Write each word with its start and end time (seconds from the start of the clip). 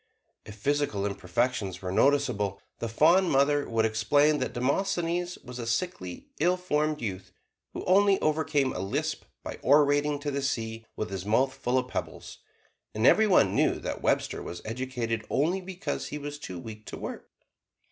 If 0.47 0.55
physical 0.55 1.05
imperfections 1.05 1.83
were 1.83 1.91
noticeable, 1.91 2.59
the 2.79 2.89
fond 2.89 3.29
mother 3.29 3.69
would 3.69 3.85
explain 3.85 4.39
that 4.39 4.53
Demosthenes 4.53 5.37
was 5.43 5.59
a 5.59 5.67
sickly, 5.67 6.29
ill 6.39 6.57
formed 6.57 7.03
youth, 7.03 7.31
who 7.75 7.85
only 7.85 8.19
overcame 8.19 8.73
a 8.73 8.79
lisp 8.79 9.25
by 9.43 9.59
orating 9.61 10.17
to 10.21 10.31
the 10.31 10.41
sea 10.41 10.87
with 10.95 11.11
his 11.11 11.23
mouth 11.23 11.53
full 11.53 11.77
of 11.77 11.87
pebbles; 11.87 12.39
and 12.95 13.05
every 13.05 13.27
one 13.27 13.53
knew 13.53 13.75
that 13.75 14.01
Webster 14.01 14.41
was 14.41 14.63
educated 14.65 15.23
only 15.29 15.61
because 15.61 16.07
he 16.07 16.17
was 16.17 16.39
too 16.39 16.57
weak 16.57 16.87
to 16.87 16.97
work. 16.97 17.29